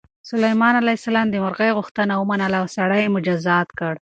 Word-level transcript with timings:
سلیمان 0.29 0.73
علیه 0.81 0.97
السلام 0.99 1.27
د 1.31 1.35
مرغۍ 1.43 1.71
غوښتنه 1.77 2.13
ومنله 2.17 2.57
او 2.61 2.67
سړی 2.75 2.99
یې 3.03 3.13
مجازات 3.15 3.67
کړ. 3.79 3.93